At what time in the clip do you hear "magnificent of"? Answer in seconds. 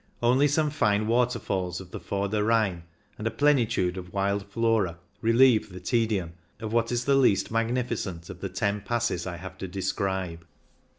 7.51-8.39